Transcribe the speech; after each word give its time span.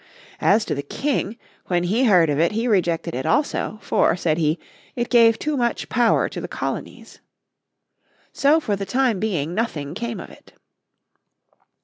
As 0.39 0.65
to 0.65 0.73
the 0.73 0.81
King, 0.81 1.37
when 1.67 1.83
he 1.83 2.05
heard 2.05 2.31
of 2.31 2.39
it 2.39 2.53
he 2.53 2.67
rejected 2.67 3.13
it 3.13 3.27
also, 3.27 3.77
for, 3.83 4.15
said 4.15 4.39
he, 4.39 4.57
it 4.95 5.11
gave 5.11 5.37
too 5.37 5.55
much 5.55 5.89
power 5.89 6.27
to 6.27 6.41
the 6.41 6.47
colonies. 6.47 7.19
So 8.33 8.59
for 8.59 8.75
the 8.75 8.87
time 8.87 9.19
being 9.19 9.53
nothing 9.53 9.93
came 9.93 10.19
of 10.19 10.31
it. 10.31 10.53